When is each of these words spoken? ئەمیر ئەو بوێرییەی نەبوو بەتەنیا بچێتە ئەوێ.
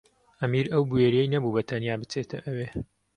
ئەمیر 0.39 0.65
ئەو 0.73 0.83
بوێرییەی 0.89 1.31
نەبوو 1.33 1.55
بەتەنیا 1.55 1.95
بچێتە 2.01 2.37
ئەوێ. 2.45 2.67